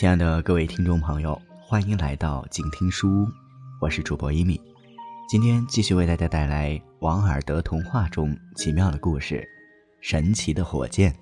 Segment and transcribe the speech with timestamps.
[0.00, 3.28] 亲爱的各位听众朋友，欢迎来到静听书屋，
[3.82, 4.58] 我是主播一米。
[5.28, 9.34] 今天继续为大家带来王尔德童话中奇妙的故事
[10.00, 11.12] 《神奇的火箭》。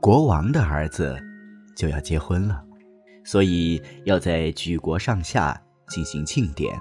[0.00, 1.16] 国王的儿子
[1.76, 2.64] 就要结婚了，
[3.24, 6.76] 所以要在举国上下进行庆典。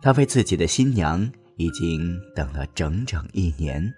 [0.00, 3.92] 他为自己的新娘已经等了整整一年，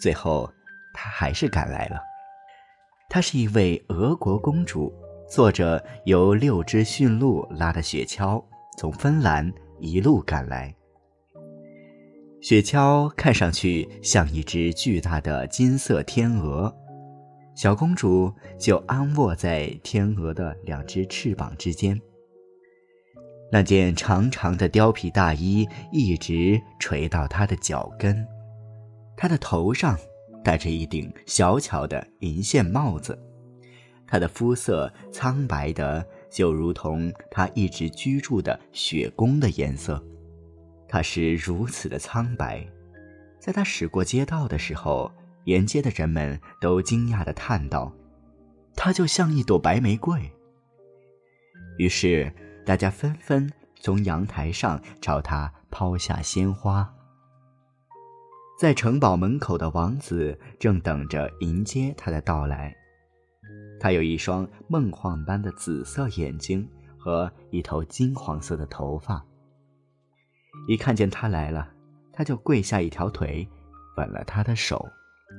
[0.00, 0.52] 最后
[0.94, 2.00] 她还是赶来了。
[3.08, 4.92] 她是一位俄国公主，
[5.28, 8.44] 坐着由六只驯鹿拉的雪橇，
[8.78, 10.74] 从芬兰一路赶来。
[12.40, 16.72] 雪橇看上去像一只巨大的金色天鹅，
[17.54, 22.00] 小公主就安卧在天鹅的两只翅膀之间。
[23.50, 28.26] 那件长长的貂皮大衣一直垂到他的脚跟，
[29.16, 29.96] 他的头上
[30.42, 33.16] 戴着一顶小巧的银线帽子，
[34.04, 40.04] 他的肤色苍白的就如同他一直居住的雪宫的颜色。
[40.88, 42.66] 他是如此的苍白，
[43.38, 45.10] 在他驶过街道的时候，
[45.44, 47.92] 沿街的人们都惊讶的叹道
[48.74, 50.20] ：“他就像一朵白玫瑰。”
[51.78, 52.32] 于是。
[52.66, 56.92] 大家纷纷从阳台上朝他抛下鲜花。
[58.58, 62.74] 在城堡门口的王子正等着迎接他的到来。
[63.78, 69.24] 他有一双梦幻般的紫色眼睛和一头金黄色的头发。
[70.66, 71.68] 一看见他来了，
[72.12, 73.48] 他就跪下一条腿，
[73.96, 74.84] 吻了他的手。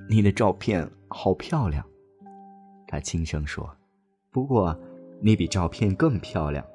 [0.10, 1.84] 你的照片好漂亮，
[2.88, 3.70] 他轻声说。
[4.32, 4.80] 不过，
[5.22, 6.66] 你比照片更漂亮。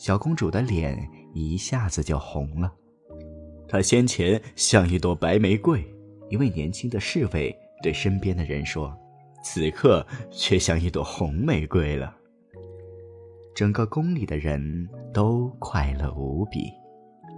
[0.00, 0.98] 小公主的脸
[1.34, 2.72] 一下子就红了，
[3.68, 5.84] 她先前像一朵白玫瑰，
[6.30, 8.96] 一位年轻的侍卫对身边的人说
[9.44, 12.16] ：“此刻却像一朵红玫瑰了。”
[13.54, 16.72] 整个宫里的人都快乐无比。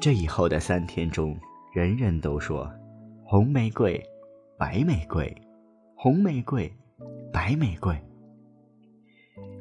[0.00, 1.36] 这以后的三天中，
[1.74, 2.70] 人人都说
[3.26, 4.00] ：“红玫瑰，
[4.56, 5.34] 白玫瑰，
[5.96, 6.72] 红玫瑰，
[7.32, 7.92] 白玫瑰。”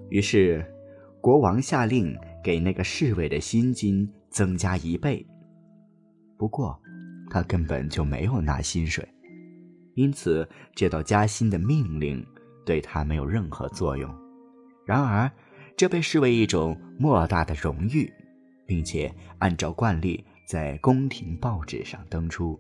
[0.10, 0.64] 于是，
[1.20, 2.16] 国王下令。
[2.44, 5.26] 给那个侍卫的薪金增加一倍。
[6.38, 6.80] 不过，
[7.30, 9.08] 他根本就没有拿薪水，
[9.96, 12.26] 因此这道加薪的命令
[12.66, 14.14] 对他没有任何作用。
[14.86, 15.32] 然而，
[15.78, 18.12] 这被视为一种莫大的荣誉，
[18.66, 22.60] 并且按照惯例在宫廷报纸上登出。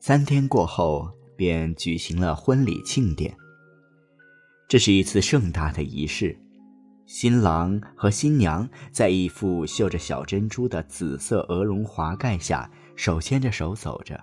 [0.00, 3.34] 三天过后，便举行了婚礼庆典。
[4.68, 6.36] 这是一次盛大的仪式。
[7.14, 14.18] 新郎和新娘在一副绣着小珍珠的紫色鹅绒华盖下手牵着手走着，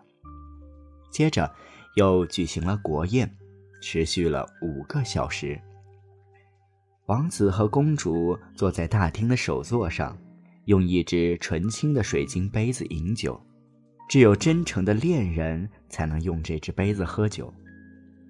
[1.11, 1.53] 接着
[1.97, 3.31] 又举行了国宴，
[3.79, 5.61] 持续了五个小时。
[7.05, 10.17] 王子和公主坐在大厅的首座上，
[10.66, 13.39] 用一只纯青的水晶杯子饮酒。
[14.09, 17.53] 只有真诚的恋人才能用这只杯子喝酒，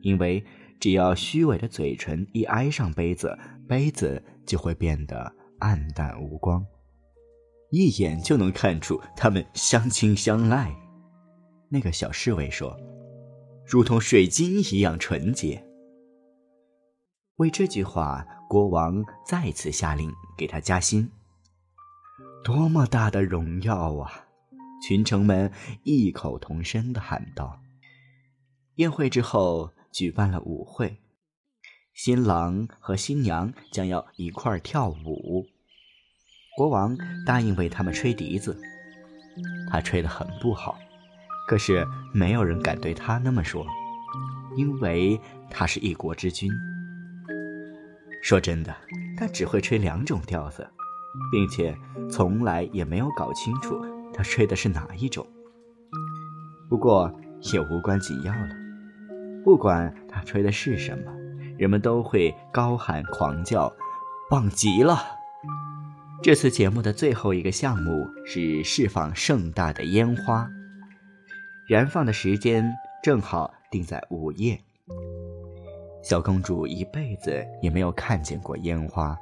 [0.01, 0.43] 因为
[0.81, 4.21] 只要虚伪的嘴唇一挨上杯子，杯子。
[4.49, 6.65] 就会变得暗淡无光，
[7.69, 10.75] 一眼就能看出他们相亲相爱。
[11.69, 12.75] 那个小侍卫说
[13.63, 15.63] ：“如同水晶一样纯洁。”
[17.37, 21.07] 为这句话，国王再次下令给他加薪。
[22.43, 24.25] 多么大的荣耀啊！
[24.81, 25.51] 群臣们
[25.83, 27.61] 异口同声的喊道。
[28.77, 30.99] 宴会之后，举办了舞会。
[32.01, 35.45] 新郎和新娘将要一块跳舞，
[36.55, 38.57] 国王答应为他们吹笛子。
[39.69, 40.79] 他吹得很不好，
[41.45, 43.67] 可是没有人敢对他那么说，
[44.55, 46.49] 因为他是一国之君。
[48.23, 48.73] 说真的，
[49.17, 50.65] 他只会吹两种调子，
[51.33, 51.77] 并且
[52.09, 53.77] 从来也没有搞清楚
[54.13, 55.27] 他吹的是哪一种。
[56.69, 57.13] 不过
[57.51, 58.55] 也无关紧要了，
[59.43, 61.18] 不管他吹的是什么。
[61.59, 63.71] 人们都会高喊狂叫，
[64.29, 64.97] 棒极了！
[66.23, 70.49] 这次节目的最后一个项目是释放盛大的烟花，
[71.67, 72.73] 燃放的时间
[73.03, 74.57] 正好定在午夜。
[76.01, 79.17] 小公主一辈子也没有看见过烟花，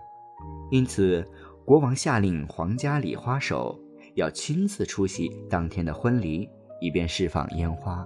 [0.70, 1.28] 因此
[1.66, 3.76] 国王下令皇家礼花手
[4.14, 6.48] 要亲自出席当天的婚礼，
[6.80, 8.06] 以便释放烟花。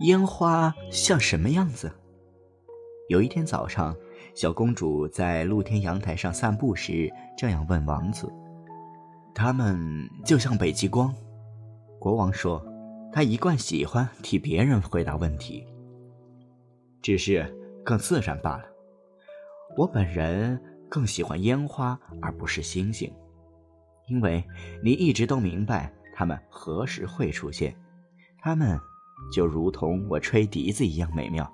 [0.00, 1.92] 烟花像什么样子？
[3.08, 3.96] 有一天早上，
[4.34, 8.30] 小公主在露天阳台上散步时，这样问王子
[9.34, 11.12] ：“他们就像北极光。”
[11.98, 12.62] 国王说
[13.10, 15.66] ：“他一贯喜欢替别人回答问题，
[17.00, 17.50] 只是
[17.82, 18.64] 更自然罢了。
[19.78, 20.60] 我本人
[20.90, 23.10] 更喜欢烟花而不是星星，
[24.06, 24.44] 因为
[24.84, 27.74] 你一直都明白它们何时会出现，
[28.38, 28.78] 它们
[29.32, 31.50] 就如同我吹笛子一样美妙，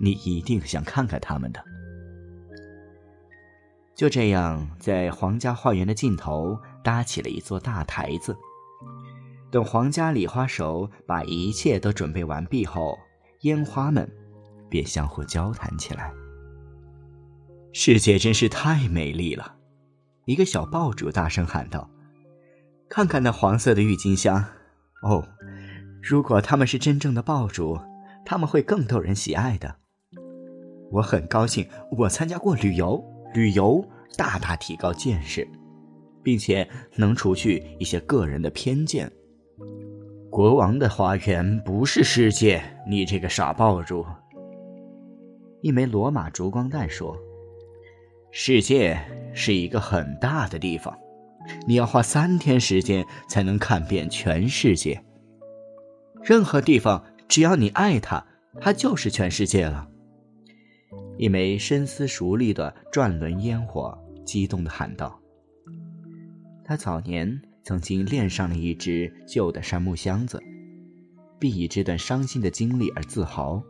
[0.00, 1.62] 你一定想看看他们的。
[3.94, 8.36] 就这样，在皇家花园的尽头搭起了一座大台子。
[9.50, 12.98] 等皇家礼花手把一切都准备完毕后，
[13.42, 14.06] 烟花们
[14.68, 16.12] 便相互交谈起来。
[17.72, 19.56] 世界真是太美丽了，
[20.26, 21.88] 一个小爆竹大声喊道
[22.90, 24.44] ：“看看那黄色的郁金香！
[25.02, 25.26] 哦，
[26.02, 27.78] 如果他们是真正的爆竹，
[28.26, 29.76] 他们会更逗人喜爱的。”
[30.92, 33.02] 我很高兴，我参加过旅游，
[33.32, 33.82] 旅游
[34.16, 35.48] 大大提高见识，
[36.22, 39.10] 并且能除去一些个人的偏见。
[40.30, 44.04] 国王的花园不是世界，你这个傻爆竹！
[45.62, 47.16] 一枚罗马烛光弹说
[48.30, 49.00] ：“世界
[49.34, 50.96] 是一个很大的地方，
[51.66, 55.02] 你要花三天时间才能看遍全世界。
[56.22, 58.26] 任何地方，只要你爱他，
[58.60, 59.88] 他就是全世界了。”
[61.18, 65.20] 一枚深思熟虑的转轮烟火激动地喊道
[66.64, 70.40] ：“他早年。”曾经恋上了一只旧的杉木箱子，
[71.36, 73.60] 并以这段伤心的经历而自豪。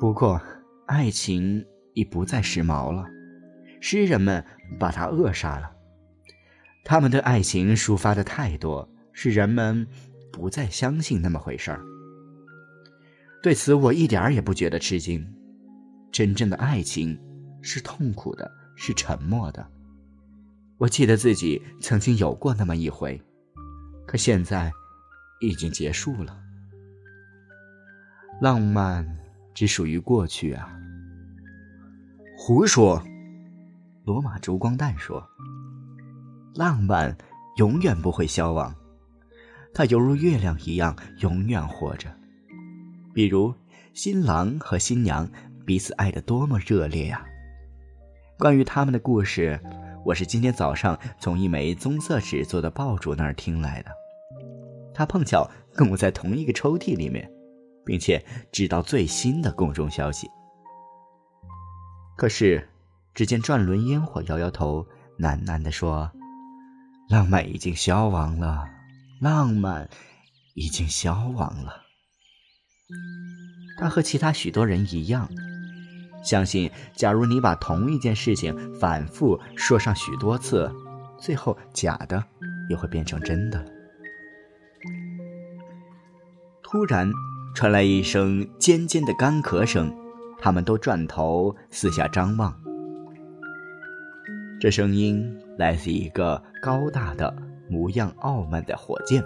[0.00, 0.40] 不过，
[0.86, 1.62] 爱情
[1.92, 3.04] 已不再时髦了，
[3.82, 4.42] 诗人们
[4.78, 5.70] 把它扼杀了。
[6.82, 9.86] 他们对爱情抒发的太多，使人们
[10.32, 11.80] 不再相信那么回事儿。
[13.42, 15.26] 对此，我一点儿也不觉得吃惊。
[16.12, 17.18] 真正的爱情
[17.62, 19.66] 是痛苦的，是沉默的。
[20.76, 23.20] 我记得自己曾经有过那么一回，
[24.06, 24.72] 可现在
[25.40, 26.38] 已经结束了。
[28.40, 29.06] 浪漫
[29.54, 30.74] 只属于过去啊！
[32.36, 33.02] 胡说！
[34.04, 35.22] 罗马烛光弹说
[36.56, 37.16] ：“浪漫
[37.58, 38.74] 永远不会消亡，
[39.72, 42.08] 它犹如月亮一样永远活着。
[43.14, 43.54] 比如
[43.92, 45.28] 新郎和新娘
[45.64, 47.24] 彼此爱得多么热烈呀！
[48.38, 49.60] 关于他们的故事。”
[50.02, 53.90] 我是今天早上从一枚棕色纸做的爆竹那儿听来的，
[54.94, 57.30] 他碰巧跟我在同一个抽屉里面，
[57.84, 60.26] 并且知道最新的宫中消息。
[62.16, 62.66] 可是，
[63.12, 64.86] 只见转轮烟火摇摇头，
[65.18, 66.10] 喃喃地说
[67.10, 68.64] ：“浪漫已经消亡了，
[69.20, 69.88] 浪漫
[70.54, 71.82] 已经消亡了。”
[73.78, 75.28] 他和其他许多人一样。
[76.22, 80.70] 相信，假如你把同一件事情反复说上许多次，
[81.18, 82.22] 最后假的
[82.68, 83.64] 也会变成真的。
[86.62, 87.10] 突然
[87.54, 89.90] 传来一声尖尖的干咳声，
[90.38, 92.54] 他们都转头四下张望。
[94.60, 97.34] 这声音来自一个高大的、
[97.70, 99.24] 模样傲慢的火箭，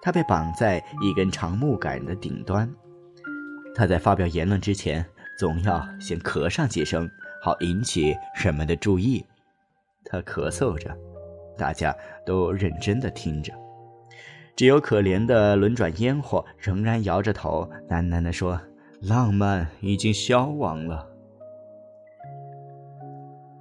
[0.00, 2.72] 他被绑在一根长木杆的顶端。
[3.74, 5.04] 他在发表言论之前。
[5.38, 7.06] 总要先咳上几声，
[7.42, 9.22] 好引起人们的注意。
[10.02, 10.96] 他咳嗽着，
[11.58, 13.52] 大家都认真的听着。
[14.56, 18.58] 只有可怜的轮转烟火仍然摇着头，喃喃地说
[19.02, 21.06] ：“浪漫已经消亡了。”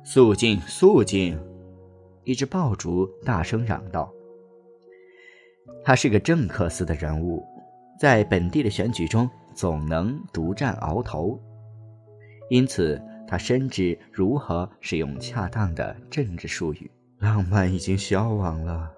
[0.06, 1.38] 肃静，肃静！
[2.26, 4.12] 一只爆竹大声嚷道
[5.86, 7.46] ：“他是个正克斯的人物，
[8.00, 11.40] 在本地的选举中总能独占鳌头。”
[12.50, 16.92] 因此，他深知如何使用恰当的政治术语。
[17.20, 18.92] 浪漫已经消亡了，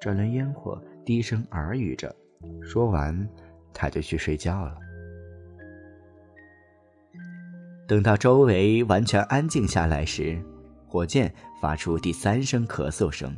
[0.00, 2.14] 这轮烟火低声耳语着。
[2.62, 3.28] 说完，
[3.74, 4.76] 他就去睡觉了。
[7.86, 10.42] 等到周围完全安静下来时，
[10.88, 13.36] 火箭发出第三声咳嗽声，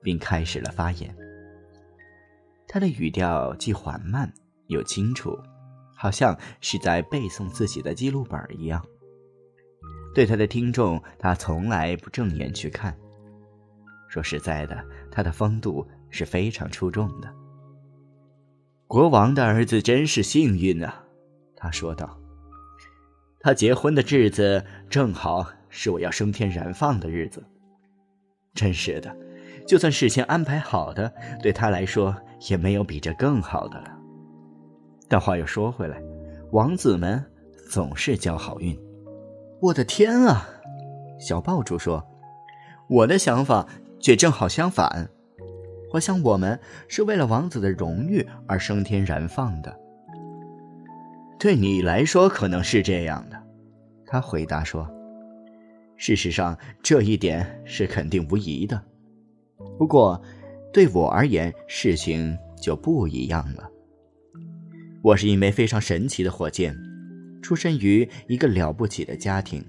[0.00, 1.14] 并开始了发言。
[2.68, 4.32] 他的语调既缓慢
[4.68, 5.36] 又清楚。
[5.94, 8.84] 好像是在背诵自己的记录本一样。
[10.12, 12.92] 对他的听众，他从来不正眼去看。
[14.08, 17.32] 说实在的，他的风度是非常出众的。
[18.88, 21.04] 国王的儿子真是幸运啊，
[21.54, 22.18] 他说道。
[23.38, 27.42] 他结婚的日子正好是我要升天燃放的日子。
[28.52, 29.16] 真是的，
[29.66, 31.10] 就算事先安排好的，
[31.42, 32.14] 对他来说
[32.50, 33.98] 也没有比这更好的了。
[35.08, 36.00] 但话又说回来，
[36.50, 37.24] 王子们
[37.70, 38.78] 总是交好运。
[39.60, 40.46] 我的天啊！
[41.18, 42.04] 小爆竹说
[42.90, 43.66] ：“我的想法
[43.98, 45.08] 却正好相反。”
[45.92, 49.78] 我想我们是为了王子的荣誉而升天燃放的。
[51.38, 53.42] 对你来说可能是这样的，
[54.04, 54.86] 他回答说。
[56.04, 58.82] 事实上，这一点是肯定无疑的。
[59.78, 60.20] 不过，
[60.72, 63.70] 对我而言，事情就不一样了。
[65.00, 66.76] 我是一枚非常神奇的火箭，
[67.40, 69.64] 出生于一个了不起的家庭。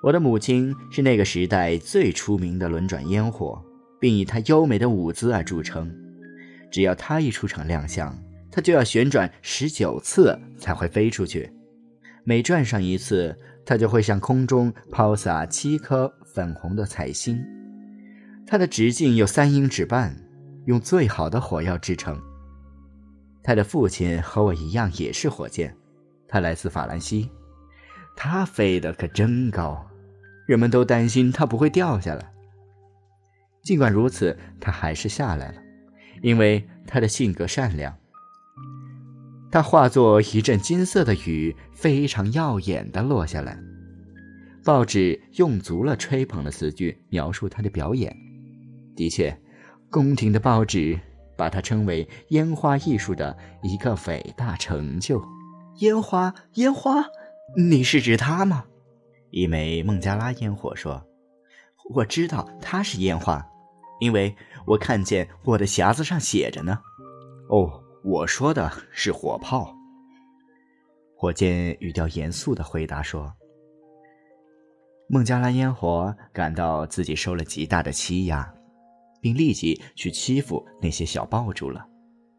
[0.00, 3.60] 我的母亲是那个时代最出名的轮转烟火，
[4.00, 5.92] 并以她优美的舞姿而著称。
[6.70, 8.16] 只要她一出场亮相，
[8.48, 11.50] 她就要旋转十九次才会飞出去。
[12.22, 17.44] 每转上一次，它就会向空中抛洒七颗粉红的彩星。
[18.46, 20.16] 它的直径有三英尺半，
[20.66, 22.18] 用最好的火药制成。
[23.42, 25.76] 他的父亲和我一样也是火箭，
[26.28, 27.30] 他来自法兰西，
[28.16, 29.84] 他飞得可真高。
[30.46, 32.32] 人们都担心他不会掉下来。
[33.62, 35.62] 尽管如此，他还是下来了，
[36.22, 37.92] 因为他的性格善良。
[39.56, 43.58] 它化作一阵金色的雨，非常耀眼地落下来。
[44.62, 48.14] 报纸用足了吹捧的词句描述他的表演。
[48.94, 49.34] 的确，
[49.90, 51.00] 宫廷的报纸
[51.38, 55.24] 把它称为烟花艺术的一个伟大成就。
[55.78, 57.06] 烟花，烟花，
[57.56, 58.66] 你是指它吗？
[59.30, 61.02] 一枚孟加拉烟火说
[61.94, 63.42] ：“我知道它是烟花，
[64.00, 64.36] 因为
[64.66, 66.78] 我看见我的匣子上写着呢。”
[67.48, 69.74] 哦，我说的是火炮。
[71.16, 73.34] 火箭语调严肃的回答说
[75.10, 78.54] ：“孟加拉烟火感到自己受了极大的欺压，
[79.20, 81.84] 并立即去欺负那些小爆竹了，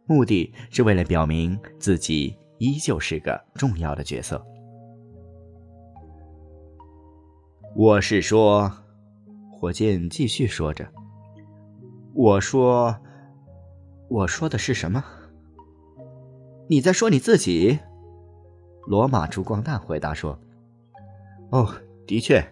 [0.06, 4.42] 目的是为了表明自己依旧是个重要的角色。”
[7.76, 8.72] 我是说，
[9.52, 10.90] 火箭继续说着。
[12.14, 12.98] 我说，
[14.08, 15.04] 我说的是什么？
[16.70, 17.80] 你在说你自己？
[18.88, 20.38] 罗马烛光弹回答说
[21.52, 21.74] ：“哦，
[22.06, 22.46] 的确，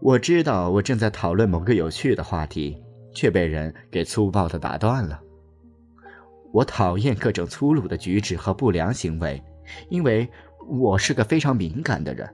[0.00, 2.80] 我知道我正在讨论某个有趣的话题，
[3.12, 5.20] 却被人给粗暴的打断了。
[6.52, 9.42] 我讨厌各种粗鲁的举止和不良行为，
[9.88, 10.28] 因为
[10.68, 12.32] 我是个非常敏感的人。”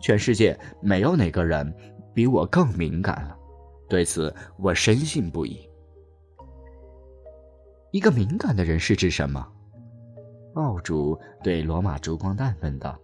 [0.00, 1.74] 全世界没有哪个人
[2.14, 3.36] 比我更敏感了，
[3.88, 5.68] 对此我深信不疑。
[7.90, 9.46] 一个敏感的人是指什么？
[10.58, 12.98] 爆主对罗马烛光弹问道。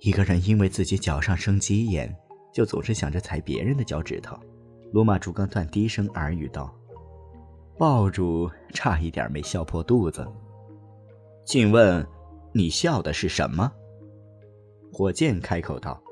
[0.00, 2.10] 一个人因为自己脚上生鸡眼，
[2.50, 4.34] 就总是想着踩别人的脚趾头。
[4.90, 6.74] 罗马烛光弹低声耳语道。
[7.76, 10.26] 爆主差一点没笑破肚子。
[11.44, 12.02] 请问，
[12.52, 13.70] 你笑的是什么？
[14.90, 16.02] 火箭开口道：“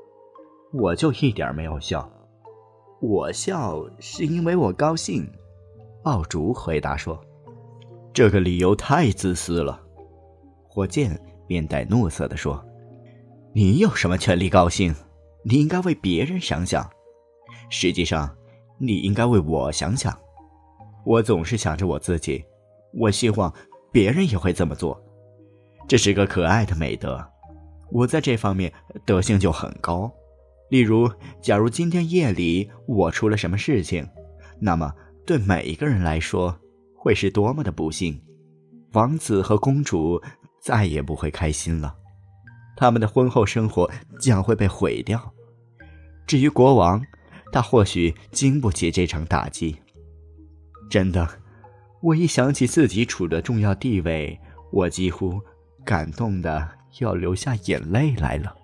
[0.73, 2.07] 我就一点没有笑，
[3.01, 5.27] 我笑是因为我高兴。”
[6.05, 7.19] 爆竹回答说
[8.13, 9.85] ：“这个理由太自私了。”
[10.77, 12.63] 火箭面带怒色地说
[13.51, 14.93] ：“你有什么权利高兴？
[15.43, 16.87] 你应该为别人想想。
[17.67, 18.37] 实际上，
[18.77, 20.15] 你应该为我想想。
[21.03, 22.45] 我总是想着我自己，
[22.93, 23.51] 我希望
[23.91, 25.03] 别人也会这么做。
[25.87, 27.27] 这是个可爱的美德。”
[27.89, 28.71] 我在这方面
[29.03, 30.13] 德性就很高，
[30.69, 31.09] 例如，
[31.41, 34.07] 假如今天夜里我出了什么事情，
[34.59, 34.93] 那么
[35.25, 36.55] 对每一个人来说
[36.95, 38.21] 会是多么的不幸，
[38.93, 40.21] 王子和公主
[40.59, 41.95] 再也不会开心了，
[42.75, 45.33] 他们的婚后生活将会被毁掉。
[46.25, 47.01] 至于国王，
[47.51, 49.75] 他或许经不起这场打击。
[50.89, 51.27] 真的，
[52.01, 54.39] 我一想起自己处的重要地位，
[54.71, 55.41] 我几乎
[55.85, 56.77] 感动的。
[56.99, 58.55] 要流下眼泪来了。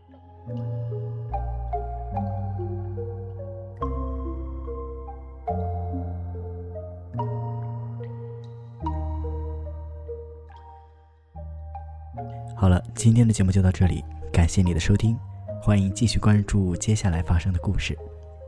[12.63, 14.01] 好了，今天的节目就到这里，
[14.31, 15.19] 感谢你的收听，
[15.61, 17.93] 欢迎继续关注接下来发生的故事。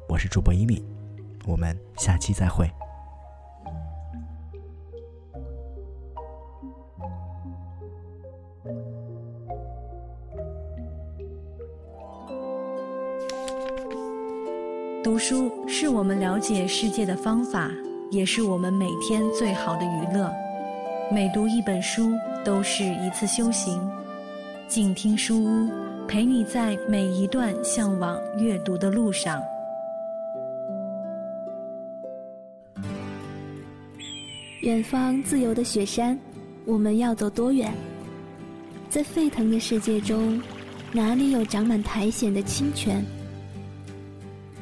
[0.07, 0.81] 我是主播一米，
[1.45, 2.65] 我们下期再会。
[15.03, 17.69] 读书是我们了解世界的方法，
[18.11, 20.33] 也是我们每天最好的娱乐。
[21.11, 22.13] 每读一本书
[22.45, 23.77] 都是一次修行。
[24.67, 25.69] 静听书屋，
[26.07, 29.39] 陪你在每一段向往阅读的路上。
[34.61, 36.17] 远方自由的雪山，
[36.65, 37.71] 我们要走多远？
[38.89, 40.41] 在沸腾的世界中，
[40.91, 43.05] 哪里有长满苔藓的清泉？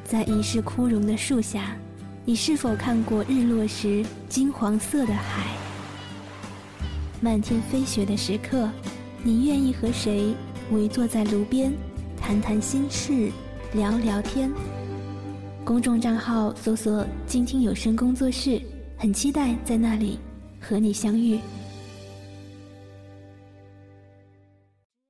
[0.04, 1.78] 在一世枯荣的树下，
[2.26, 5.46] 你是否看过日落时金黄色的海？
[7.22, 8.70] 漫天飞雪的时刻，
[9.26, 10.36] 你愿意和谁
[10.72, 11.72] 围坐在炉边，
[12.20, 13.32] 谈谈心事，
[13.74, 14.52] 聊聊天？
[15.64, 18.62] 公众账号搜索“倾听有声工作室”，
[19.00, 20.20] 很期待在那里
[20.60, 21.40] 和你相遇。